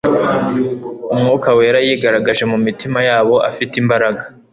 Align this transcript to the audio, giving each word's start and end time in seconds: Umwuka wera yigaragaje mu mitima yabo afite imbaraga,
Umwuka 1.13 1.49
wera 1.57 1.79
yigaragaje 1.87 2.43
mu 2.51 2.57
mitima 2.65 2.99
yabo 3.09 3.35
afite 3.49 3.73
imbaraga, 3.81 4.21